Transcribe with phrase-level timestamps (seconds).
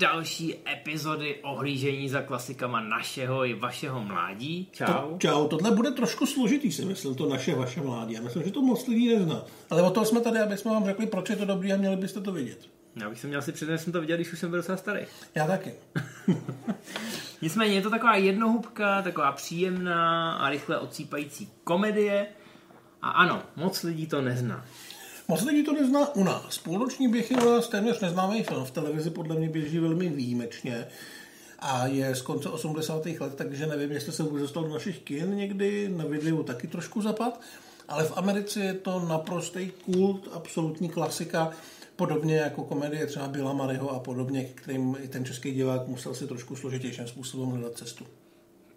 [0.00, 4.68] Další epizody ohlížení za klasikama našeho i vašeho mládí.
[4.72, 4.86] Čau.
[4.86, 8.14] To, čau, tohle bude trošku složitý, si myslím, to naše, vaše mládí.
[8.14, 9.44] Já myslím, že to moc lidí nezná.
[9.70, 11.96] Ale o toho jsme tady, aby jsme vám řekli, proč je to dobrý a měli
[11.96, 12.68] byste to vidět.
[12.96, 14.78] Já bych se měl si přiznat, že jsem to viděl, když už jsem byl docela
[14.78, 15.00] starý.
[15.34, 15.74] Já taky.
[17.42, 22.26] Nicméně je to taková jednohubka, taková příjemná a rychle odsýpající komedie.
[23.02, 24.66] A ano, moc lidí to nezná.
[25.30, 26.58] Moc lidí to nezná u nás.
[26.58, 28.64] Půlnoční běh je u nás téměř neznámý film.
[28.64, 30.86] V televizi podle mě běží velmi výjimečně
[31.58, 33.06] a je z konce 80.
[33.06, 37.02] let, takže nevím, jestli se vůbec dostal do našich kin někdy, na videu taky trošku
[37.02, 37.40] zapad,
[37.88, 41.50] ale v Americe je to naprostý kult, absolutní klasika,
[41.96, 46.26] podobně jako komedie třeba Billa Maryho a podobně, kterým i ten český divák musel si
[46.26, 48.06] trošku složitějším způsobem hledat cestu.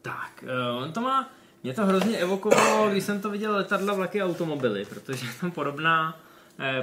[0.01, 1.29] Tak, uh, on to má,
[1.63, 6.15] mě to hrozně evokovalo, když jsem to viděl letadla, vlaky, automobily, protože je tam podobná
[6.15, 6.32] Eh,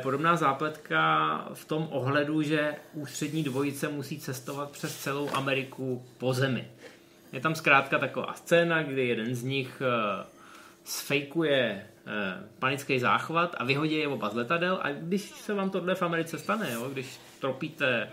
[0.02, 6.68] podobná zápletka v tom ohledu, že ústřední dvojice musí cestovat přes celou Ameriku po zemi.
[7.32, 10.24] Je tam zkrátka taková scéna, kdy jeden z nich eh,
[10.84, 15.94] sfejkuje eh, panický záchvat a vyhodí je oba z letadel a když se vám tohle
[15.94, 18.10] v Americe stane, jo, když tropíte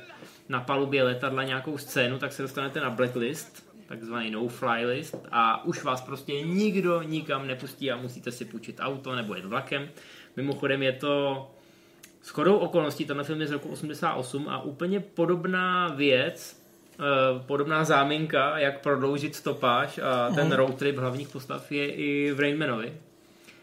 [0.49, 5.83] na palubě letadla nějakou scénu, tak se dostanete na blacklist, takzvaný no-fly list a už
[5.83, 9.89] vás prostě nikdo nikam nepustí a musíte si půjčit auto nebo jet vlakem.
[10.37, 11.47] Mimochodem je to
[12.21, 16.61] s chodou okolností, tenhle film je z roku 88 a úplně podobná věc,
[16.93, 17.03] eh,
[17.45, 22.93] podobná záminka, jak prodloužit stopáž a ten road trip hlavních postav je i v Rainmanovi,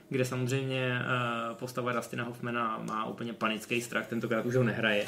[0.08, 5.06] kde samozřejmě eh, postava Dustina Hoffmana má úplně panický strach, tentokrát už ho nehraje.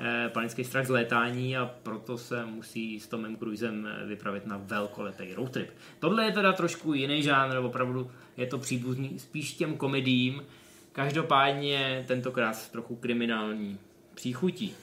[0.00, 5.34] Eh, panický strach z létání a proto se musí s Tomem Cruisem vypravit na velkoletý
[5.34, 5.70] road trip.
[5.98, 10.42] Tohle je teda trošku jiný žánr, opravdu je to příbuzný spíš těm komedím,
[10.92, 13.78] Každopádně tentokrát trochu kriminální
[14.14, 14.74] příchutí.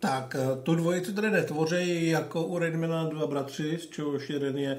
[0.00, 4.78] Tak, eh, tu dvojici tady netvoří jako u Redmana dva bratři, z čehož jeden je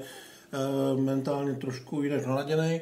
[0.52, 2.80] e, mentálně trošku jinak naladěný.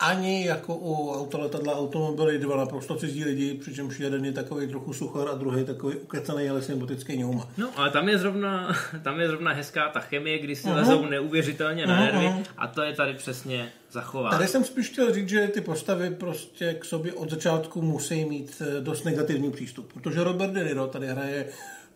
[0.00, 5.28] Ani jako u autoletadla automobily dva naprosto cizí lidi, přičemž jeden je takový trochu suchar
[5.28, 7.48] a druhý takový ukecaný, ale sympatický ňouma.
[7.56, 10.74] No, ale tam je zrovna, tam je zrovna hezká ta chemie, kdy si uh-huh.
[10.74, 12.44] lezou neuvěřitelně na nervy uh-huh.
[12.56, 14.30] a to je tady přesně zachová.
[14.30, 18.62] Tady jsem spíš chtěl říct, že ty postavy prostě k sobě od začátku musí mít
[18.66, 21.46] eh, dost negativní přístup, protože Robert De Niro tady hraje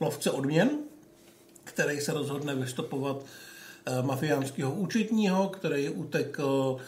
[0.00, 0.70] lovce odměn,
[1.64, 6.78] který se rozhodne vystopovat uh, mafiánského účetního, který utekl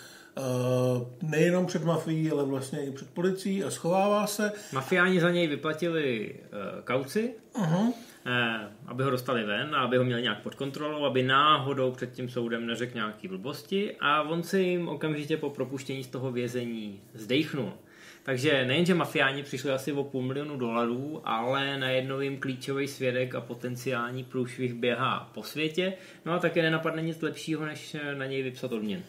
[1.22, 4.52] nejenom před mafií, ale vlastně i před policií a schovává se.
[4.72, 7.92] Mafiáni za něj vyplatili uh, kauci, uh-huh.
[8.26, 12.12] Eh, aby ho dostali ven a aby ho měli nějak pod kontrolou, aby náhodou před
[12.12, 17.00] tím soudem neřekl nějaký blbosti a on se jim okamžitě po propuštění z toho vězení
[17.14, 17.72] zdejchnul.
[18.22, 23.40] Takže nejenže mafiáni přišli asi o půl milionu dolarů, ale najednou jim klíčový svědek a
[23.40, 25.92] potenciální průšvih běhá po světě,
[26.24, 29.02] no a také nenapadne nic lepšího, než na něj vypsat odměn.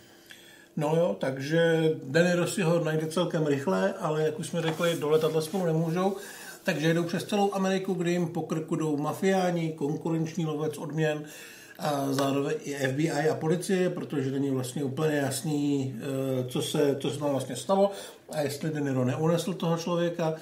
[0.78, 5.09] No jo, takže Deniro si ho najde celkem rychle, ale jak už jsme řekli, do
[5.09, 6.16] letadla spolu nemůžou,
[6.63, 11.25] takže jedou přes celou Ameriku, kde jim po krku jdou mafiáni, konkurenční lovec odměn,
[11.80, 17.09] a zároveň i FBI a policie, protože není vlastně úplně jasný, eh, co se, co
[17.09, 17.91] se tam vlastně stalo
[18.30, 20.35] a jestli Deniro neunesl toho člověka.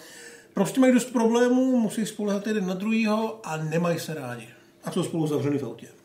[0.53, 4.47] Prostě mají dost problémů, musí spolehat jeden na druhýho a nemají se rádi.
[4.83, 6.02] A jsou spolu zavřený v autě.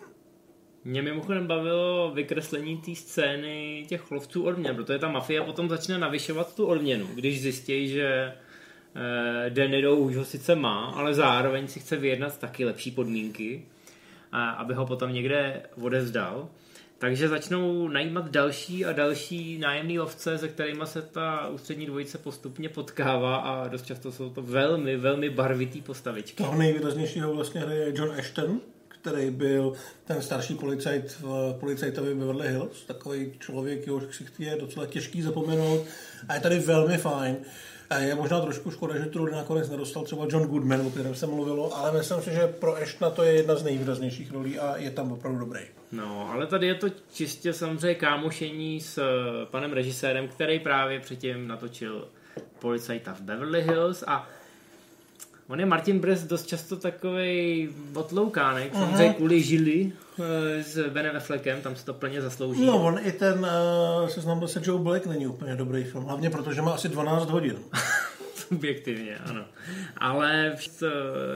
[0.88, 6.54] Mě mimochodem bavilo vykreslení té scény těch lovců odměn, protože ta mafia potom začne navyšovat
[6.54, 11.96] tu odměnu, když zjistí, že eh, Deniro už ho sice má, ale zároveň si chce
[11.96, 13.66] vyjednat taky lepší podmínky,
[14.32, 16.48] a aby ho potom někde odevzdal.
[16.98, 22.68] Takže začnou najímat další a další nájemný lovce, se kterými se ta ústřední dvojice postupně
[22.68, 26.36] potkává a dost často jsou to velmi, velmi barvitý postavičky.
[26.42, 28.60] Toho nejvýraznějšího vlastně hraje John Ashton,
[29.08, 29.72] který byl
[30.04, 35.86] ten starší policajt v policajtovi Beverly Hills, takový člověk, jehož ksicht je docela těžký zapomenout
[36.28, 37.36] a je tady velmi fajn.
[37.90, 41.26] A je možná trošku škoda, že tu nakonec nedostal třeba John Goodman, o kterém se
[41.26, 44.90] mluvilo, ale myslím si, že pro Ashtona to je jedna z nejvýraznějších rolí a je
[44.90, 45.60] tam opravdu dobrý.
[45.92, 51.48] No, ale tady je to čistě samozřejmě kámošení s eh, panem režisérem, který právě předtím
[51.48, 52.08] natočil
[52.58, 54.28] policajta v Beverly Hills a
[55.48, 58.78] On je Martin Brest dost často takový otloukánek, uh-huh.
[58.78, 62.66] samozřejmě kvůli žili eh, s Benem Affleckem, tam se to plně zaslouží.
[62.66, 66.62] No, on i ten uh, seznam se Joe Black není úplně dobrý film, hlavně protože
[66.62, 67.56] má asi 12 hodin.
[68.34, 69.44] Subjektivně, ano.
[69.96, 70.86] Ale eh,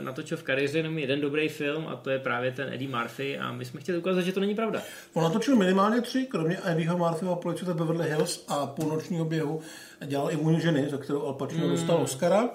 [0.03, 3.53] natočil v kariéře jenom jeden dobrý film a to je právě ten Eddie Murphy a
[3.53, 4.82] my jsme chtěli ukázat, že to není pravda.
[5.12, 9.61] On natočil minimálně tři, kromě Eddieho Murphyho policajta Beverly Hills a půlnočního běhu
[10.06, 11.70] dělal i Vůni ženy, za kterou Al Pacino mm.
[11.70, 12.50] dostal Oscara.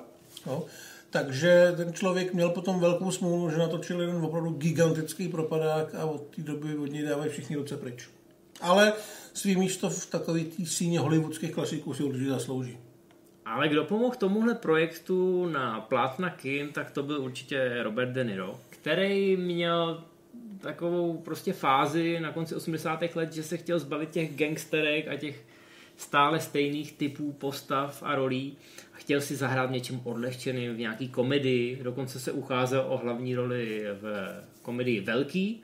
[0.45, 0.63] No.
[1.17, 6.35] Takže ten člověk měl potom velkou smůlu, že natočil jeden opravdu gigantický propadák a od
[6.35, 8.09] té doby od něj dávají všichni ruce pryč.
[8.61, 8.93] Ale
[9.33, 12.77] svý místo v takové té síně hollywoodských klasiků si určitě zaslouží.
[13.45, 18.59] Ale kdo pomohl tomuhle projektu na plátna kin, tak to byl určitě Robert De Niro,
[18.69, 20.03] který měl
[20.59, 23.15] takovou prostě fázi na konci 80.
[23.15, 25.43] let, že se chtěl zbavit těch gangsterek a těch
[25.97, 28.57] stále stejných typů postav a rolí
[29.07, 34.33] chtěl si zahrát něčím odlehčeným v nějaký komedii, dokonce se ucházel o hlavní roli v
[34.61, 35.63] komedii Velký,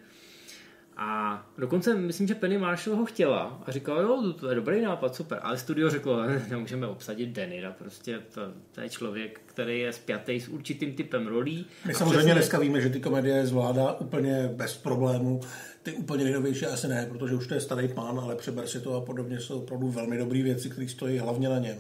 [0.98, 5.16] a dokonce myslím, že Penny Marshall ho chtěla a říkala, jo, to je dobrý nápad,
[5.16, 5.40] super.
[5.42, 6.20] Ale studio řeklo,
[6.50, 8.42] nemůžeme obsadit Denira, prostě to,
[8.72, 11.66] to je člověk, který je spjatý s určitým typem rolí.
[11.86, 12.34] My samozřejmě přesně...
[12.34, 15.42] dneska víme, že ty komedie zvládá úplně bez problémů.
[15.84, 18.96] Ty úplně nejnovější asi ne, protože už to je starý pán, ale přeber si to
[18.96, 21.78] a podobně jsou opravdu velmi dobré věci, které stojí hlavně na něm.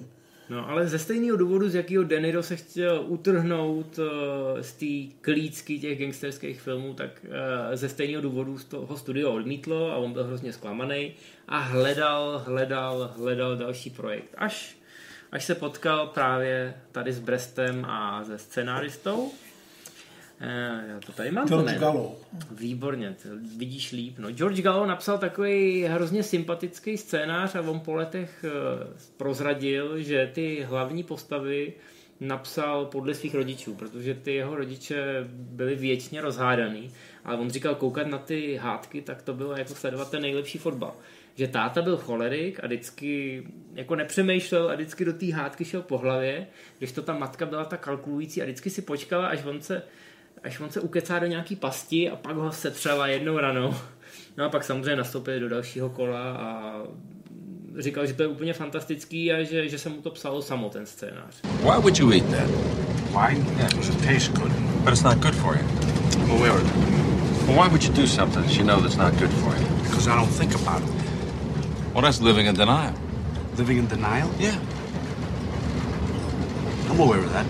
[0.53, 4.05] No, ale ze stejného důvodu, z jakého Deniro se chtěl utrhnout uh,
[4.61, 7.29] z té klícky těch gangsterských filmů, tak uh,
[7.75, 11.13] ze stejného důvodu toho studio odmítlo a on byl hrozně zklamaný
[11.47, 14.35] a hledal, hledal, hledal další projekt.
[14.37, 14.77] Až,
[15.31, 19.52] až se potkal právě tady s Brestem a se scenáristou, Eh,
[20.87, 21.47] já to tady mám.
[21.47, 22.15] George Gallo.
[22.51, 23.15] Výborně,
[23.57, 24.15] vidíš líp.
[24.19, 28.51] No, George Gallo napsal takový hrozně sympatický scénář a on po letech eh,
[29.17, 31.73] prozradil, že ty hlavní postavy
[32.19, 36.91] napsal podle svých rodičů, protože ty jeho rodiče byli věčně rozhádaný.
[37.23, 40.95] Ale on říkal, koukat na ty hádky, tak to bylo jako sledovat ten nejlepší fotbal.
[41.35, 43.43] Že táta byl cholerik a vždycky
[43.73, 46.47] jako nepřemýšlel a vždycky do té hádky šel po hlavě,
[46.77, 49.83] když to ta matka byla tak kalkulující a vždycky si počkala, až on se
[50.43, 53.75] až on se ukecá do nějaký pasti a pak ho setřela jednou ranou.
[54.37, 56.73] No a pak samozřejmě nastoupili do dalšího kola a
[57.79, 60.85] říkal, že to je úplně fantastický a že, že se mu to psalo samo, ten
[60.85, 61.41] scénář.
[61.43, 62.49] Why would you eat that?
[63.11, 63.37] Why?
[63.57, 64.51] Yeah, because it tastes good.
[64.83, 65.63] But it's not good for you.
[66.21, 66.75] I'm aware of that.
[67.47, 69.67] Well, why would you do something that you know that's not good for you?
[69.83, 70.89] Because I don't think about it.
[71.93, 72.93] Well, that's living in denial.
[73.57, 74.29] Living in denial?
[74.39, 74.57] Yeah.
[76.89, 77.45] I'm aware of that.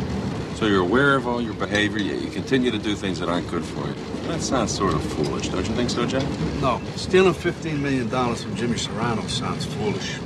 [0.64, 3.50] So you're aware of all your behavior, yet you continue to do things that aren't
[3.50, 3.94] good for you.
[4.28, 6.24] That sounds sort of foolish, don't you think so, Jack?
[6.62, 6.82] No.
[6.96, 10.20] Stealing $15 million from Jimmy Serrano sounds foolish.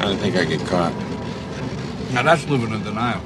[0.00, 0.92] I didn't think I'd get caught.
[2.12, 3.20] Now that's living in denial.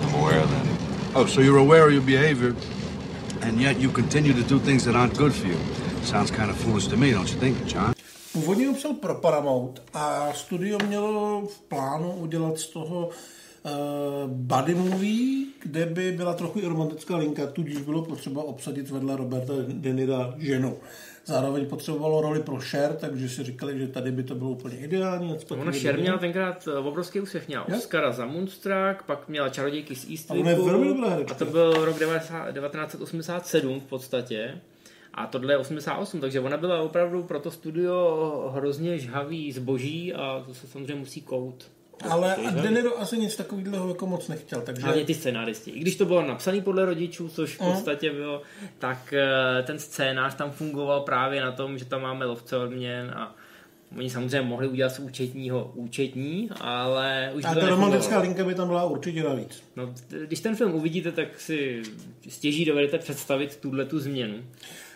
[0.00, 0.66] I'm aware of that.
[1.14, 2.56] Oh, so you're aware of your behavior,
[3.42, 5.60] and yet you continue to do things that aren't good for you.
[6.02, 7.94] Sounds kind of foolish to me, don't you think, John?
[8.32, 13.70] Původně ho psal pro Paramount a studio mělo v plánu udělat z toho uh,
[14.26, 19.52] buddy movie, kde by byla trochu i romantická linka, tudíž bylo potřeba obsadit vedle Roberta
[19.68, 20.78] Denira ženu.
[21.24, 25.38] Zároveň potřebovalo roli pro Cher, takže si říkali, že tady by to bylo úplně ideální.
[25.48, 30.10] Ona Cher měla tenkrát eh, obrovský úspěch, měla Oscara za Moonstruck, pak měla Čarodějky z
[30.10, 31.04] Eastwoodu.
[31.06, 34.60] A, a to byl rok 1987 v podstatě.
[35.14, 40.42] A tohle je 88, takže ona byla opravdu pro to studio hrozně žhavý zboží a
[40.46, 41.70] to se samozřejmě musí kout.
[42.10, 44.60] Ale a Deniro asi nic takového jako moc nechtěl.
[44.60, 44.82] Takže...
[44.82, 45.70] Hlavně ty scénáristi.
[45.70, 47.72] I když to bylo napsané podle rodičů, což v mm.
[47.72, 48.42] podstatě bylo,
[48.78, 53.34] tak eh, ten scénář tam fungoval právě na tom, že tam máme lovce odměn a
[53.98, 58.68] Oni samozřejmě mohli udělat z účetního účetní, ale už A ta romantická linka by tam
[58.68, 59.62] byla určitě navíc.
[59.76, 59.94] No,
[60.26, 61.82] když ten film uvidíte, tak si
[62.28, 64.34] stěží dovedete představit tuhle tu změnu.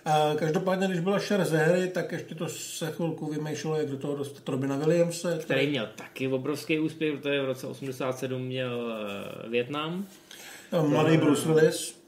[0.06, 3.96] A každopádně, když byla Cher ze hry, tak ještě to se chvilku vymýšlelo, jak do
[3.96, 5.38] toho dostat Robina Williamse.
[5.42, 8.96] Který měl taky obrovský úspěch, protože v roce 87 měl
[9.44, 10.06] uh, Větnam.
[10.88, 12.00] Mladý Bruce Willis.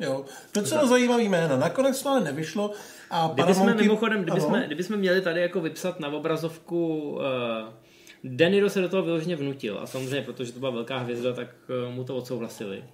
[0.00, 0.24] Jo.
[0.54, 1.56] Docela zajímavý jméno.
[1.56, 2.70] Nakonec to ale nevyšlo.
[3.10, 7.20] A kdyby jsme mimochodem, kdyby jsme, kdyby jsme měli tady jako vypsat na obrazovku uh,
[8.24, 11.48] Deniro se do toho vyloženě vnutil a samozřejmě, protože to byla velká hvězda, tak
[11.90, 12.84] mu to odsouhlasili.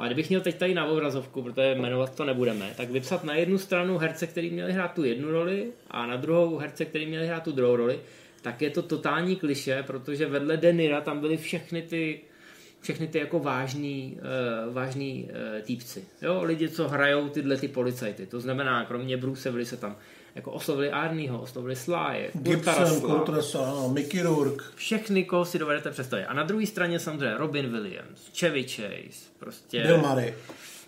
[0.00, 3.58] Ale kdybych měl teď tady na obrazovku, protože jmenovat to nebudeme, tak vypsat na jednu
[3.58, 7.42] stranu herce, který měli hrát tu jednu roli a na druhou herce, který měli hrát
[7.42, 8.00] tu druhou roli,
[8.42, 12.20] tak je to totální kliše, protože vedle Denira tam byly všechny ty
[12.80, 14.18] všechny ty jako vážný,
[14.68, 16.04] uh, vážný uh, týpci.
[16.22, 18.26] Jo, lidi, co hrajou tyhle ty policajty.
[18.26, 19.96] To znamená, kromě Bruce Willis se tam
[20.40, 24.64] jako oslovili Arnieho, oslovili Sly, Gibson, Kurtrasa, Mickey Rourke.
[24.74, 26.24] Všechny, koho si dovedete představit.
[26.24, 29.82] A na druhé straně samozřejmě Robin Williams, Chevy Chase, prostě...
[29.82, 30.34] Bill Murray.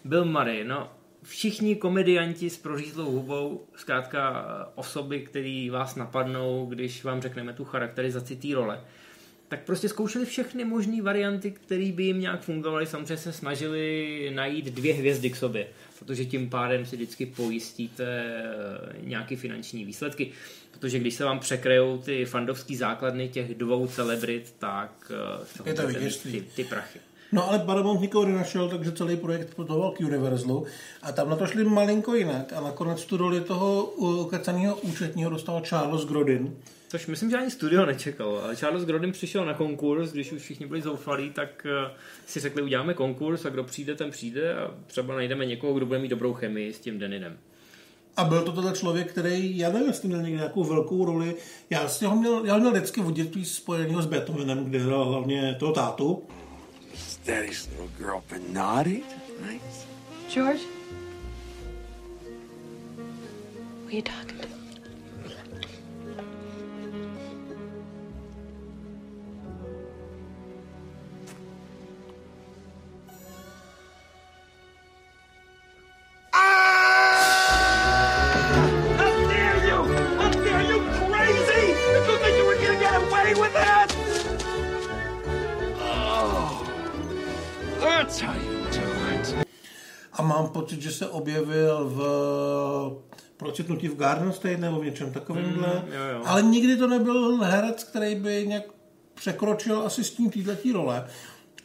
[0.04, 0.90] Bill Murray, no
[1.22, 4.44] všichni komedianti s prořízlou hubou, zkrátka
[4.74, 8.80] osoby, které vás napadnou, když vám řekneme tu charakterizaci té role
[9.52, 12.86] tak prostě zkoušeli všechny možné varianty, které by jim nějak fungovaly.
[12.86, 15.66] Samozřejmě se snažili najít dvě hvězdy k sobě,
[15.98, 20.32] protože tím pádem si vždycky pojistíte eh, nějaké finanční výsledky.
[20.70, 25.12] Protože když se vám překrejou ty fandovský základny těch dvou celebrit, tak
[25.64, 25.82] eh, Je to
[26.22, 26.98] ty, ty prachy.
[27.32, 30.66] No ale Paramount nikoho nenašel, takže celý projekt putoval k Universalu
[31.02, 35.60] a tam na to šli malinko jinak a nakonec tu roli toho ukecaného účetního dostal
[35.60, 36.56] Charles Grodin.
[36.92, 40.66] Což myslím, že ani studio nečekalo, ale Charles Grodin přišel na konkurs, když už všichni
[40.66, 41.90] byli zoufalí, tak eh,
[42.26, 45.98] si řekli, uděláme konkurs a kdo přijde, ten přijde a třeba najdeme někoho, kdo bude
[45.98, 47.38] mít dobrou chemii s tím Denidem.
[48.16, 51.34] A byl to tenhle člověk, který, já nevím, jestli měl někdy nějakou velkou roli.
[51.70, 55.04] Já si ho měl, já ho měl vždycky v dětství spojeného s Batmanem, kde hrál
[55.04, 56.22] hlavně toho tátu.
[56.94, 59.02] Is Daddy's little girl been naughty
[59.38, 59.86] tonight?
[60.34, 60.60] George?
[63.82, 64.61] Who are you talking to?
[93.52, 95.68] Procitnutí v Garden State nebo v něčem takovémhle.
[95.68, 96.22] Mm, jo, jo.
[96.24, 98.64] Ale nikdy to nebyl herec, který by nějak
[99.14, 101.06] překročil asi s tím této role.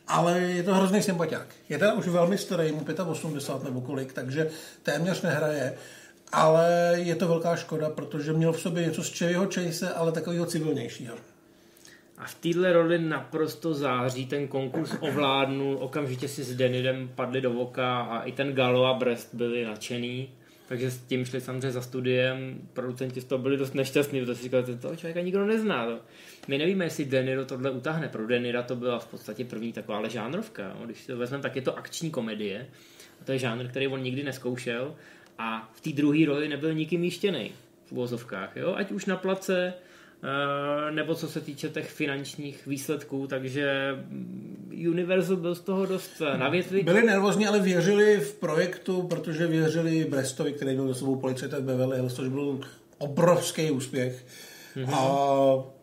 [0.07, 1.47] Ale je to hrozný sympatiák.
[1.69, 4.49] Je teda už velmi starý, mu 85 nebo kolik, takže
[4.83, 5.73] téměř nehraje.
[6.31, 10.45] Ale je to velká škoda, protože měl v sobě něco z Chevyho Chase, ale takového
[10.45, 11.15] civilnějšího.
[12.17, 17.53] A v téhle roli naprosto září, ten konkurs ovládnul, okamžitě si s Denidem padli do
[17.53, 20.29] voka a i ten Galo a Brest byli nadšený.
[20.67, 24.43] Takže s tím šli samozřejmě za studiem, producenti z toho byli dost nešťastní, protože si
[24.43, 25.85] říkali, toho člověka nikdo nezná.
[25.85, 25.99] To.
[26.47, 28.09] My nevíme, jestli Deniro tohle utáhne.
[28.09, 30.75] Pro Denira to byla v podstatě první taková ale žánrovka.
[30.79, 30.85] No.
[30.85, 32.67] Když si to vezmeme, tak je to akční komedie.
[33.21, 34.95] A to je žánr, který on nikdy neskoušel.
[35.37, 37.51] A v té druhé roli nebyl nikým jištěný
[37.85, 38.55] v uvozovkách.
[38.55, 38.73] Jo?
[38.75, 39.73] Ať už na place,
[40.91, 46.37] nebo co se týče těch finančních výsledků, takže mm, Universal byl z toho dost eh,
[46.37, 46.83] na větvi.
[46.83, 51.65] Byli nervózní, ale věřili v projektu, protože věřili Brestovi, který byl za sebou policajtem v
[51.65, 52.59] Beverly Hills, což byl
[52.97, 54.25] obrovský úspěch.
[54.75, 54.93] Mm-hmm.
[54.93, 55.76] A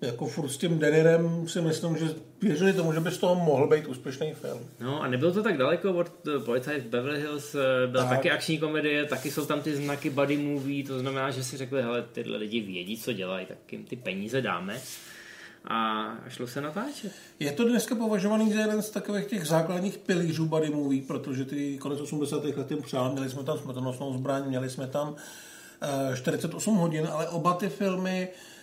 [0.00, 2.04] jako furt s tím Denirem si myslím, že
[2.42, 4.60] věřili tomu, že by z toho mohl být úspěšný film.
[4.80, 8.12] No a nebylo to tak daleko od eh, Policajt v Beverly Hills, eh, byla Tak.
[8.16, 11.82] taky akční komedie, taky jsou tam ty znaky buddy movie, to znamená, že si řekli,
[11.82, 14.80] hele, tyhle lidi vědí, co dělají, tak jim ty peníze dáme.
[15.64, 17.12] A šlo se natáčet.
[17.40, 21.78] Je to dneska považovaný za jeden z takových těch základních pilířů buddy movie, protože ty
[21.78, 22.44] konec 80.
[22.44, 25.14] let tím přál, měli jsme tam smrtonosnou zbraň, měli jsme tam
[26.12, 28.59] eh, 48 hodin, ale oba ty filmy eh,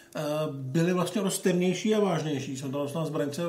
[0.51, 2.57] byly vlastně dost temnější a vážnější.
[2.57, 3.41] Smrtonosná zbraň se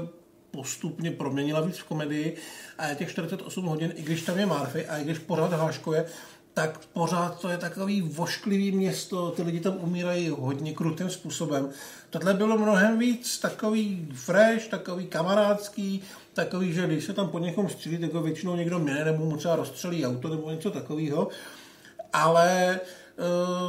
[0.51, 2.37] postupně proměnila víc v komedii
[2.79, 6.05] a těch 48 hodin, i když tam je Murphy a i když pořád háškuje,
[6.55, 11.71] tak pořád to je takový vošklivý město, ty lidi tam umírají hodně krutým způsobem.
[12.11, 17.69] Tohle bylo mnohem víc takový fresh, takový kamarádský, takový, že když se tam po někom
[17.69, 21.29] střílí, tak ho většinou někdo měne nebo mu třeba rozstřelí auto nebo něco takového.
[22.13, 22.81] Ale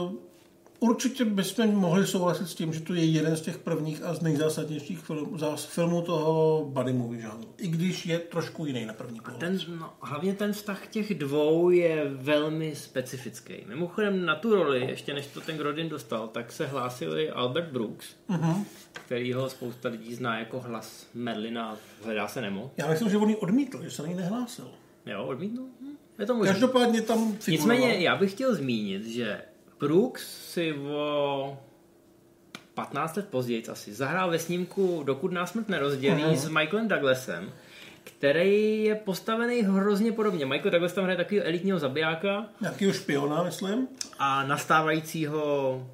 [0.04, 0.29] uh,
[0.80, 4.22] určitě bychom mohli souhlasit s tím, že to je jeden z těch prvních a z
[4.22, 7.50] nejzásadnějších film, zás, filmů toho buddy movie žánru.
[7.58, 9.40] I když je trošku jiný na první pohled.
[9.40, 13.54] Ten, no, hlavně ten vztah těch dvou je velmi specifický.
[13.68, 18.08] Mimochodem na tu roli, ještě než to ten Grodin dostal, tak se hlásili Albert Brooks,
[18.30, 18.64] uh-huh.
[18.94, 22.72] který ho spousta lidí zná jako hlas Merlina Hledá se Nemo.
[22.78, 24.68] Já myslím, že on ji odmítl, že se na ní nehlásil.
[25.06, 25.68] Jo, odmítnul?
[25.82, 26.52] Hm, Je to možné.
[26.52, 27.76] Každopádně tam figuroval.
[27.78, 29.42] Nicméně já bych chtěl zmínit, že
[29.80, 31.58] Brooks si o
[32.74, 36.36] 15 let později asi zahrál ve snímku Dokud nás smrt nerozdělí Aha.
[36.36, 37.52] s Michaelem Douglasem,
[38.04, 40.46] který je postavený hrozně podobně.
[40.46, 43.88] Michael Douglas tam hraje takového elitního zabijáka Nějakýho špiona, myslím.
[44.20, 45.88] a nastávajícího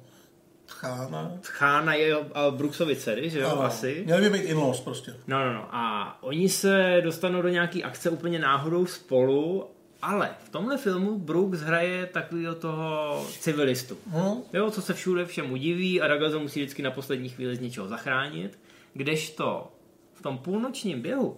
[0.66, 1.32] Tchána.
[1.42, 3.62] chána je a Brooksovy dcery, že jo, Ano.
[3.62, 4.02] asi.
[4.04, 5.14] Měl by být in-laws prostě.
[5.26, 5.68] No, no, no.
[5.74, 9.70] A oni se dostanou do nějaký akce úplně náhodou spolu,
[10.02, 13.98] ale v tomhle filmu Brooks hraje takového toho civilistu.
[14.06, 14.42] Hm?
[14.52, 17.88] Jo, co se všude všem udiví a ho musí vždycky na poslední chvíli z něčeho
[17.88, 18.58] zachránit.
[18.94, 19.72] Kdežto
[20.14, 21.36] v tom půlnočním běhu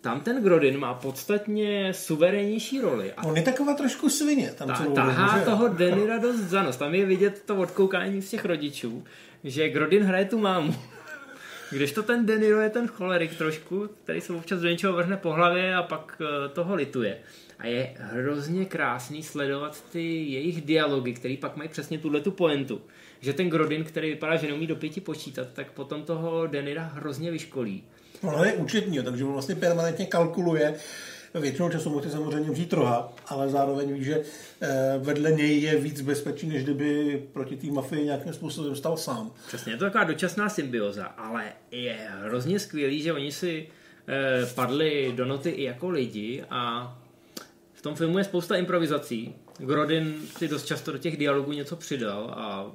[0.00, 4.52] tam ten Grodin má podstatně suverénnější roli a On je taková trošku svině.
[4.52, 5.44] Tam ta, dobu, tahá že?
[5.44, 6.76] toho Denira dost za nos.
[6.76, 9.04] Tam je vidět to odkoukání z těch rodičů,
[9.44, 10.74] že Grodin hraje tu mámu.
[11.70, 15.16] Když to ten De Niro je ten cholerik trošku, který se občas do něčeho vrhne
[15.16, 17.18] po hlavě a pak eh, toho lituje.
[17.58, 22.80] A je hrozně krásný sledovat ty jejich dialogy, který pak mají přesně tuhle tu pointu.
[23.20, 27.30] Že ten Grodin, který vypadá, že neumí do pěti počítat, tak potom toho Denira hrozně
[27.30, 27.84] vyškolí.
[28.22, 30.74] Ono je účetní, takže on vlastně permanentně kalkuluje.
[31.34, 34.20] Většinou času musí samozřejmě vzít roha, ale zároveň ví, že
[34.60, 39.30] eh, vedle něj je víc bezpečí, než kdyby proti té mafii nějakým způsobem stal sám.
[39.46, 43.68] Přesně, je to taková dočasná symbioza, ale je hrozně skvělý, že oni si
[44.08, 46.94] eh, padli do noty i jako lidi a
[47.78, 49.34] v tom filmu je spousta improvizací.
[49.58, 52.72] Grodin si dost často do těch dialogů něco přidal a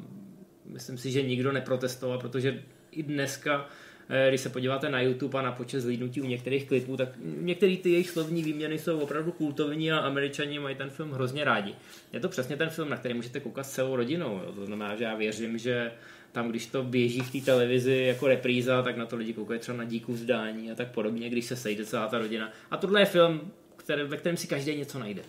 [0.66, 3.68] myslím si, že nikdo neprotestoval, protože i dneska,
[4.10, 7.78] eh, když se podíváte na YouTube a na počet zlídnutí u některých klipů, tak některé
[7.78, 11.76] ty jejich slovní výměny jsou opravdu kultovní a američani mají ten film hrozně rádi.
[12.14, 14.42] Je to přesně ten film, na který můžete koukat s celou rodinou.
[14.46, 14.52] Jo.
[14.52, 15.92] To znamená, že já věřím, že
[16.32, 19.78] tam, když to běží v té televizi jako repríza, tak na to lidi koukají třeba
[19.78, 22.52] na díku vzdání a tak podobně, když se sejde celá ta rodina.
[22.72, 23.52] A tohle je film,
[23.84, 25.22] který, ve kterém si každý něco najde.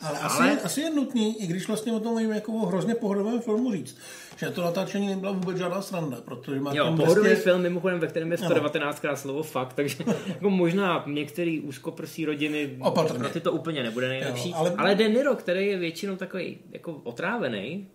[0.00, 0.28] Ale, ale...
[0.28, 3.40] Asi, je, asi je nutný, i když vlastně o tom mluvím jako o hrozně pohodovém
[3.40, 3.96] filmu říct,
[4.36, 7.36] že to natáčení nebyla vůbec žádná sranda, protože má Jo, pohodový prostě...
[7.44, 12.76] film mimochodem, ve kterém je 119 krát slovo fakt, takže jako možná některý úzkoprsí rodiny
[12.80, 13.18] Opatrně.
[13.18, 14.50] pro ty to úplně nebude nejlepší.
[14.50, 14.74] Jo, ale...
[14.78, 17.88] ale- De Niro, který je většinou takový jako otrávený,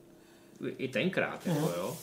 [0.77, 1.97] i tenkrát, jako, jo.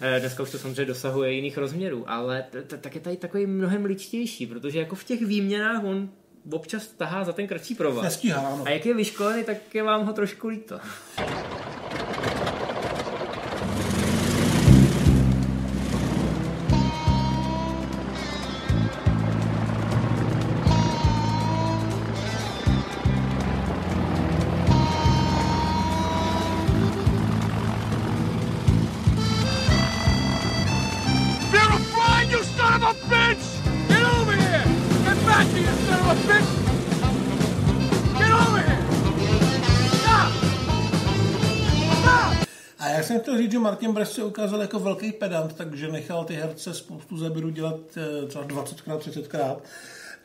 [0.00, 2.44] Eh, Dneska už to samozřejmě dosahuje jiných rozměrů, ale
[2.80, 6.10] tak je tady takový mnohem ličtější, protože jako v těch výměnách on
[6.52, 8.04] občas tahá za ten kratší provaz.
[8.04, 8.64] Nestíhá, ano.
[8.66, 10.80] A jak je vyškolený, tak je vám ho trošku líto.
[42.96, 46.34] Já jsem chtěl říct, že Martin Brest se ukázal jako velký pedant, takže nechal ty
[46.34, 49.56] herce spoustu zaběrů dělat eh, třeba 20krát, 30krát.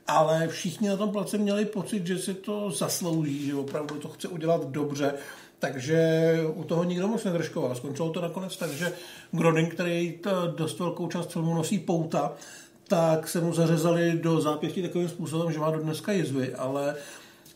[0.08, 4.28] Ale všichni na tom place měli pocit, že si to zaslouží, že opravdu to chce
[4.28, 5.14] udělat dobře.
[5.60, 7.76] Takže u toho nikdo moc nedržkoval.
[7.76, 8.94] Skončilo to nakonec tak, že
[9.32, 10.20] Grodin, který
[10.56, 12.34] dost velkou část filmu nosí pouta,
[12.88, 16.96] tak se mu zařezali do zápěstí takovým způsobem, že má do dneska jizvy, ale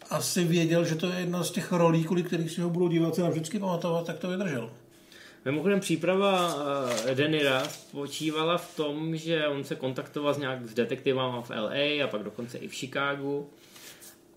[0.09, 3.21] asi věděl, že to je jedna z těch rolí, kvůli kterých si ho budou diváci
[3.21, 4.69] navždycky pamatovat, tak to vydržel.
[5.45, 11.41] Mimochodem příprava uh, Denira spočívala v tom, že on se kontaktoval s nějak s detektivama
[11.41, 13.49] v LA a pak dokonce i v Chicagu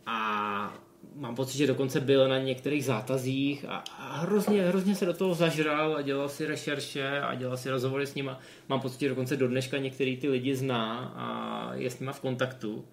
[0.06, 0.78] a
[1.16, 5.34] mám pocit, že dokonce byl na některých zátazích a, a hrozně, hrozně se do toho
[5.34, 8.40] zažral a dělal si rešerše a dělal si rozhovory s nima.
[8.68, 12.20] Mám pocit, že dokonce do dneška některý ty lidi zná a je s nima v
[12.20, 12.84] kontaktu.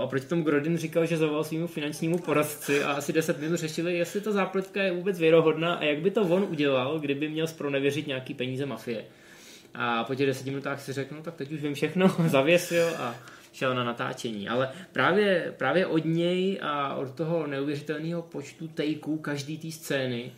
[0.00, 4.20] Oproti tomu Grodin říkal, že zavolal svýmu finančnímu poradci a asi 10 minut řešili, jestli
[4.20, 8.34] ta zápletka je vůbec věrohodná a jak by to on udělal, kdyby měl zpronevěřit nějaký
[8.34, 9.04] peníze mafie.
[9.74, 13.14] A po těch deseti minutách si řekl, no tak teď už vím všechno, zavěsil a
[13.52, 14.48] šel na natáčení.
[14.48, 20.32] Ale právě, právě od něj a od toho neuvěřitelného počtu takeů každý té scény,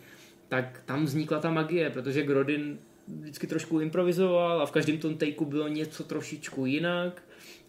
[0.48, 2.78] tak tam vznikla ta magie, protože Grodin
[3.08, 7.22] vždycky trošku improvizoval a v každém tom takeu bylo něco trošičku jinak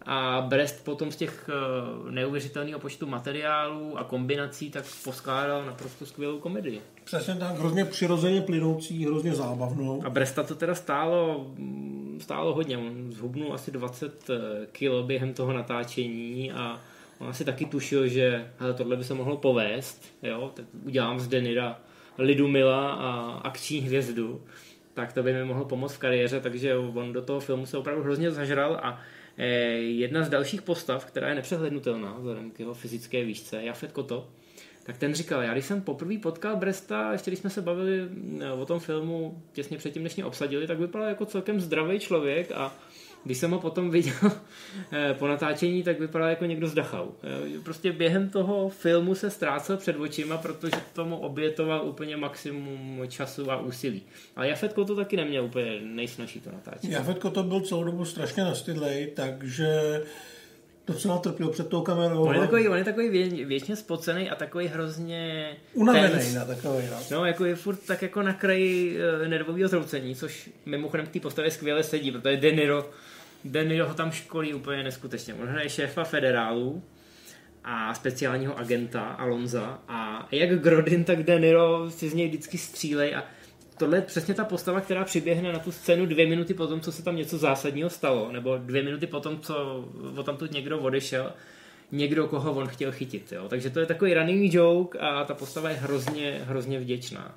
[0.06, 6.38] a Brest potom z těch eh, neuvěřitelného počtu materiálů a kombinací tak poskládal naprosto skvělou
[6.38, 6.80] komedii.
[7.04, 10.02] Přesně tak, hrozně přirozeně plynoucí, hrozně zábavnou.
[10.06, 12.78] A Bresta to teda stálo, mm, stálo hodně.
[12.78, 14.30] On zhubnul asi 20
[14.72, 16.80] kilo během toho natáčení a
[17.18, 20.02] on asi taky tušil, že hele, tohle by se mohlo povést.
[20.22, 20.50] Jo?
[20.54, 21.80] Tak udělám z Denira
[22.18, 24.42] Lidumila a akční hvězdu.
[24.94, 28.02] Tak to by mi mohlo pomoct v kariéře, takže on do toho filmu se opravdu
[28.02, 29.00] hrozně zažral a
[29.36, 34.28] eh, jedna z dalších postav, která je nepřehlednutelná vzhledem k jeho fyzické výšce, Jafet Koto,
[34.84, 38.42] tak ten říkal, já když jsem poprvé potkal Bresta, ještě když jsme se bavili mm,
[38.58, 42.74] o tom filmu těsně předtím, než mě obsadili, tak vypadal jako celkem zdravý člověk a
[43.24, 44.14] když jsem ho potom viděl
[44.92, 47.08] eh, po natáčení, tak vypadal jako někdo z Dachau.
[47.22, 53.50] Eh, Prostě během toho filmu se ztrácel před očima, protože tomu obětoval úplně maximum času
[53.50, 54.02] a úsilí.
[54.36, 56.90] Ale Jafetko to taky neměl úplně nejsnažší to natáčet.
[56.90, 60.00] Jafetko to byl celou dobu strašně nastydlej, takže
[60.86, 62.22] docela trpěl před tou kamerou.
[62.22, 66.84] On je takový, on je takový vě, věčně spocený a takový hrozně Unavený na takový,
[66.90, 66.96] no.
[67.10, 71.20] No, jako je furt tak jako na kraji uh, nervového zroucení, což mimochodem k té
[71.20, 72.90] postavě skvěle sedí, protože De Niro,
[73.44, 75.34] De Niro ho tam školí úplně neskutečně.
[75.34, 76.82] On hraje šéfa federálů
[77.64, 83.14] a speciálního agenta Alonza a jak Grodin, tak De Niro si z něj vždycky střílej
[83.14, 83.24] a
[83.78, 86.92] tohle je přesně ta postava, která přiběhne na tu scénu dvě minuty po tom, co
[86.92, 89.84] se tam něco zásadního stalo, nebo dvě minuty po tom, co
[90.16, 91.32] o tam tu někdo odešel,
[91.92, 93.32] někdo, koho on chtěl chytit.
[93.32, 93.48] Jo.
[93.48, 97.34] Takže to je takový running joke a ta postava je hrozně, hrozně vděčná.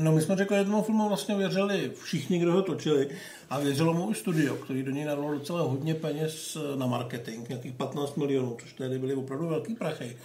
[0.00, 3.08] No my jsme řekli, že tomu filmu vlastně věřili všichni, kdo ho točili
[3.50, 7.72] a věřilo mu i studio, který do něj narval docela hodně peněz na marketing, nějakých
[7.72, 10.16] 15 milionů, což tehdy byly opravdu velký prachy.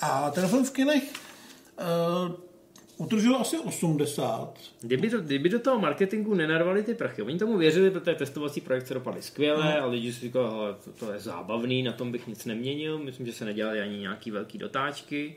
[0.00, 2.49] A ten film v kinech uh,
[3.00, 4.54] utržil asi 80.
[4.80, 8.94] Kdyby, to, kdyby do toho marketingu nenarvali ty prachy, oni tomu věřili, protože testovací projekce
[8.94, 9.82] dopadly skvěle No.
[9.82, 13.26] a lidi si říkali, hele, to, to, je zábavný, na tom bych nic neměnil, myslím,
[13.26, 15.36] že se nedělali ani nějaký velký dotáčky.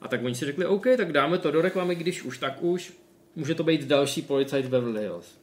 [0.00, 2.92] A tak oni si řekli, OK, tak dáme to do reklamy, když už tak už,
[3.36, 5.34] může to být další policajt v Beverly Hills.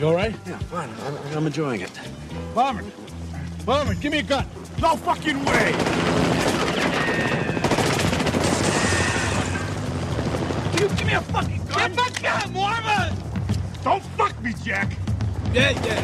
[0.00, 0.46] You all right?
[0.46, 0.88] Yeah, fine.
[1.08, 2.00] I'm, I'm enjoying it.
[2.54, 2.94] Varmint!
[3.64, 4.50] Varmint, give me a gun!
[4.82, 6.33] No fucking way!
[10.84, 11.92] You give me a fucking gun!
[11.92, 13.16] Give a gun, Marvin!
[13.84, 14.92] Don't fuck me, Jack!
[15.52, 16.02] Yeah, yeah.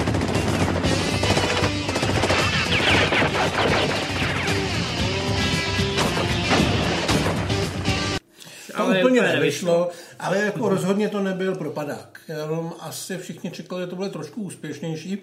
[8.67, 12.21] To Ale úplně úplně nevyšlo, ale jako rozhodně to nebyl propadák.
[12.29, 15.19] Jenom asi všichni čekali, že to bude trošku úspěšnější.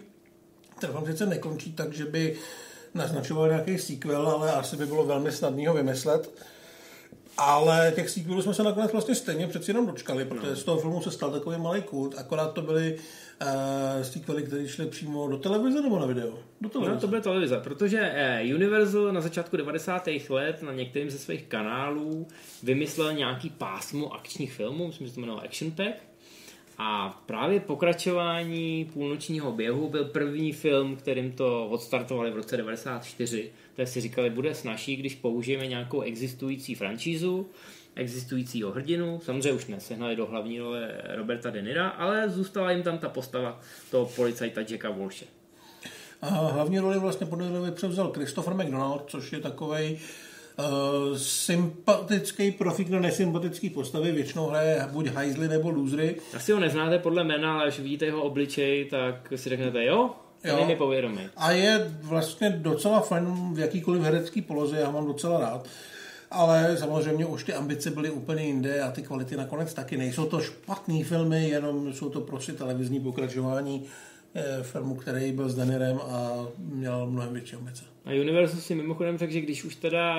[0.80, 2.36] Ten film sice nekončí tak, že by
[2.94, 6.30] naznačoval nějaký sequel, ale asi by bylo velmi snadný ho vymyslet.
[7.38, 11.02] Ale těch sequelů jsme se nakonec vlastně stejně přeci jenom dočkali, protože z toho filmu
[11.02, 12.98] se stal takový malý kult, akorát to byly
[13.42, 16.40] uh, sequely, které šly přímo do televize nebo na video?
[16.62, 16.96] Do televize.
[16.96, 20.08] No, to bude televize, protože eh, Universal na začátku 90.
[20.30, 22.28] let na některým ze svých kanálů
[22.64, 26.08] vymyslel nějaký pásmo akčních filmů, myslím, že to jmenovalo Action Pack.
[26.78, 33.52] A právě pokračování půlnočního běhu byl první film, kterým to odstartovali v roce 94.
[33.78, 37.48] Tak si říkali, bude snažší, když použijeme nějakou existující franšízu,
[37.96, 39.20] existujícího hrdinu.
[39.24, 43.60] Samozřejmě už nesehnali do hlavní role Roberta De Nira, ale zůstala jim tam ta postava
[43.92, 45.26] toho policajta Jacka Walshe.
[46.22, 50.00] A hlavní roli vlastně podle převzal Christopher McDonald, což je takovej
[50.60, 54.12] uh, sympatický profík na nesympatický postavy.
[54.12, 56.16] Většinou hraje buď hajzly nebo lůzry.
[56.34, 60.10] Asi ho neznáte podle jména, ale až vidíte jeho obličej, tak si řeknete, jo,
[60.44, 60.66] Jo.
[60.66, 61.20] mi povědomý.
[61.38, 65.68] A je vlastně docela fajn v jakýkoliv herecký poloze, já mám docela rád.
[66.32, 70.40] Ale samozřejmě už ty ambice byly úplně jinde a ty kvality nakonec taky nejsou to
[70.42, 73.86] špatný filmy, jenom jsou to prostě televizní pokračování
[74.36, 77.84] eh, filmu, který byl s Denirem a měl mnohem větší ambice.
[78.06, 80.16] A Universal si mimochodem řekl, že když už teda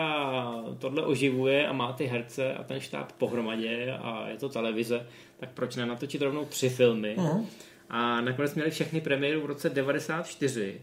[0.78, 5.07] tohle oživuje a má ty herce a ten štáb pohromadě a je to televize,
[5.40, 7.14] tak proč nenatočit rovnou tři filmy?
[7.18, 7.46] Mhm.
[7.88, 10.81] A nakonec měli všechny premiéru v roce 94.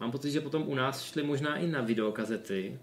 [0.00, 2.78] Mám pocit, že potom u nás šly možná i na videokazety.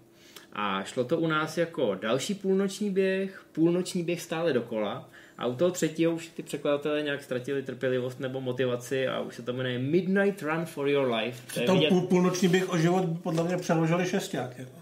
[0.52, 5.08] A šlo to u nás jako další půlnoční běh, půlnoční běh stále dokola.
[5.38, 9.42] A u toho třetího už ty překladatelé nějak ztratili trpělivost nebo motivaci a už se
[9.42, 11.66] to jmenuje Midnight Run for Your Life.
[11.66, 14.58] Tam vidět- půl, půlnoční běh o život podle mě přeložili šesták.
[14.58, 14.72] Jako.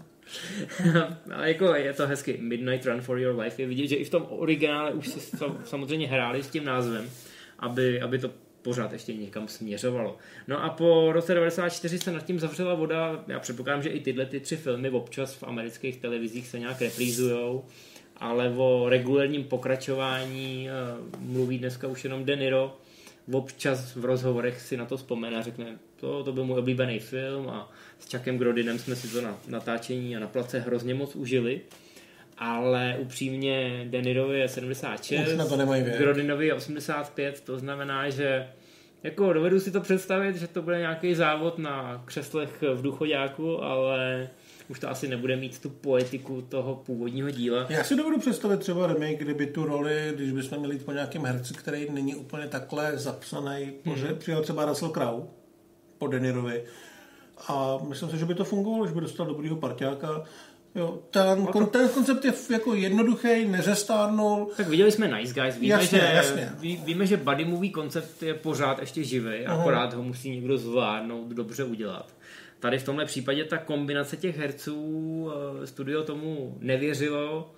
[1.33, 2.37] Ale jako je to hezky.
[2.41, 3.61] Midnight Run for Your Life.
[3.61, 7.09] Je vidět, že i v tom originále už si to samozřejmě hráli s tím názvem,
[7.59, 10.17] aby, aby to pořád ještě někam směřovalo.
[10.47, 13.23] No a po roce 94 se nad tím zavřela voda.
[13.27, 17.65] Já předpokládám, že i tyhle ty tři filmy občas v amerických televizích se nějak reprízujou,
[18.17, 20.73] ale o regulárním pokračování eh,
[21.19, 22.77] mluví dneska už jenom De Niro.
[23.31, 27.49] Občas v rozhovorech si na to vzpomene a řekne, to, to byl můj oblíbený film
[27.49, 31.61] a s Chuckem Grodinem jsme si to na natáčení a na place hrozně moc užili.
[32.43, 35.97] Ale upřímně De Nirovi je 76, Už na to nemají věk.
[35.97, 38.47] Grodinovi je 85, to znamená, že
[39.03, 44.29] jako dovedu si to představit, že to bude nějaký závod na křeslech v důchodáku, ale
[44.69, 47.65] už to asi nebude mít tu poetiku toho původního díla.
[47.69, 51.25] Já si dovedu představit třeba remake, kdyby tu roli, když bychom měli jít po nějakém
[51.25, 54.15] herci, který není úplně takhle zapsaný, protože Mhm.
[54.17, 55.27] přijel třeba Russell Crowe
[55.97, 56.63] po Denirovi
[57.47, 60.23] a myslím si, že by to fungovalo, že by dostal dobrýho parťáka.
[60.75, 64.51] Jo, ten, kon, ten koncept je jako jednoduchý, nezestárnul.
[64.57, 66.51] Tak viděli jsme Nice Guys, víme, Jasně, že, jasně.
[66.59, 71.27] Ví, víme, že buddy movie koncept je pořád ještě živý, akorát ho musí někdo zvládnout,
[71.27, 72.13] dobře udělat.
[72.59, 75.31] Tady v tomhle případě ta kombinace těch herců,
[75.63, 77.53] eh, studio tomu nevěřilo,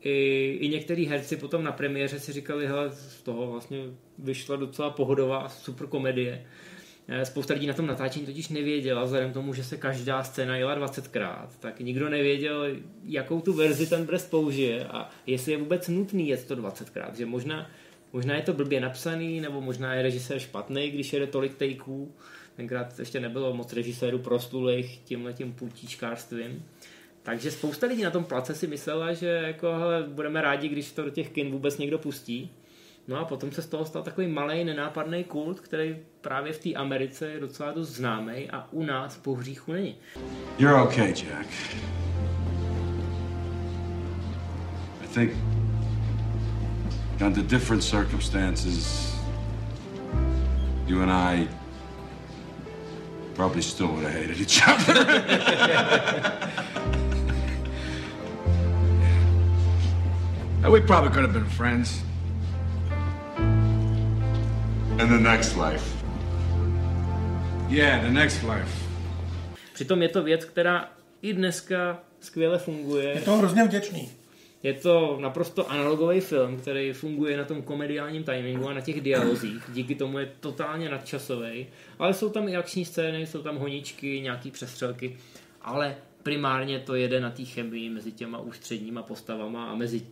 [0.00, 3.78] i, i některý herci potom na premiéře si říkali, hele, z toho vlastně
[4.18, 6.46] vyšla docela pohodová super komedie.
[7.10, 10.56] Eh, Spousta lidí na tom natáčení totiž nevěděla, vzhledem k tomu, že se každá scéna
[10.56, 12.66] jela 20krát, tak nikdo nevěděl,
[13.04, 17.26] jakou tu verzi ten Brest použije a jestli je vůbec nutný jet to 20krát, že
[17.26, 17.70] možná,
[18.12, 22.12] možná je to blbě napsaný, nebo možná je režisér špatný, když jede tolik takeů,
[22.56, 26.64] tenkrát ještě nebylo moc režisérů prostulých tímhletím půtíčkářstvím.
[27.22, 31.04] Takže spousta lidí na tom place si myslela, že jako, hele, budeme rádi, když to
[31.04, 32.50] do těch kin vůbec někdo pustí.
[33.08, 36.74] No a potom se z toho stal takový malý nenápadný kult, který právě v té
[36.74, 39.96] Americe je docela dost známý a u nás po hříchu není.
[40.58, 41.46] You're okay, Jack.
[45.04, 45.32] I think
[47.26, 49.14] under different circumstances,
[50.86, 51.48] you and I
[53.34, 54.98] probably still would have hated each other.
[60.62, 62.07] And we probably could have been friends.
[65.02, 66.04] In the next life.
[67.68, 68.88] Yeah, the next life.
[69.74, 73.08] Přitom je to věc, která i dneska skvěle funguje.
[73.08, 74.10] Je to hrozně vděčný.
[74.62, 79.62] Je to naprosto analogový film, který funguje na tom komediálním timingu a na těch dialozích.
[79.72, 81.66] Díky tomu je totálně nadčasový.
[81.98, 85.16] Ale jsou tam i akční scény, jsou tam honičky, nějaký přestřelky.
[85.62, 90.02] Ale primárně to jede na té chemii mezi těma ústředníma postavama a mezi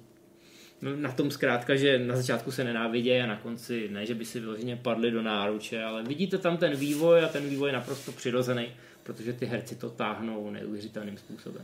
[0.83, 4.41] na tom zkrátka, že na začátku se nenávidějí a na konci ne, že by si
[4.41, 8.69] vyloženě padli do náruče, ale vidíte tam ten vývoj a ten vývoj je naprosto přirozený,
[9.03, 11.63] protože ty herci to táhnou neuvěřitelným způsobem.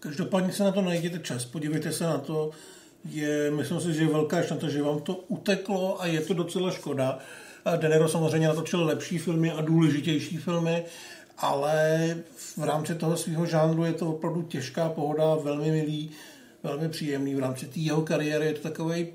[0.00, 2.50] Každopádně se na to najděte čas, podívejte se na to.
[3.10, 6.70] Je, myslím si, že je velká to, že vám to uteklo a je to docela
[6.70, 7.18] škoda.
[7.76, 10.84] Denero samozřejmě natočil lepší filmy a důležitější filmy,
[11.38, 12.16] ale
[12.56, 16.10] v rámci toho svého žánru je to opravdu těžká pohoda, velmi milý,
[16.66, 17.34] velmi příjemný.
[17.34, 19.06] V rámci té jeho kariéry je to takový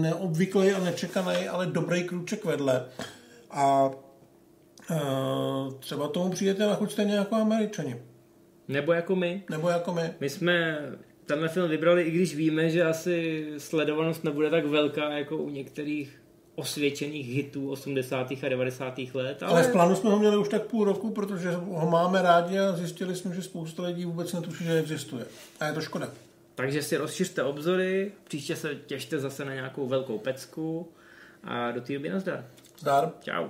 [0.00, 2.84] neobvyklý a nečekaný, ale dobrý krůček vedle.
[3.50, 3.90] A
[4.90, 4.96] e,
[5.78, 7.96] třeba tomu přijete na chuť stejně jako američani.
[8.68, 9.42] Nebo jako my.
[9.50, 10.10] Nebo jako my.
[10.20, 10.78] My jsme
[11.26, 16.22] tenhle film vybrali, i když víme, že asi sledovanost nebude tak velká jako u některých
[16.54, 18.30] osvědčených hitů 80.
[18.42, 18.98] a 90.
[18.98, 19.42] let.
[19.42, 22.58] Ale, Ale v plánu jsme ho měli už tak půl roku, protože ho máme rádi
[22.58, 25.26] a zjistili jsme, že spousta lidí vůbec netuší, že existuje.
[25.60, 26.10] A je to škoda.
[26.56, 30.92] Takže si rozšiřte obzory, příště se těšte zase na nějakou velkou pecku
[31.44, 32.46] a do té doby nazdar.
[32.78, 33.12] Zdar.
[33.20, 33.48] Čau.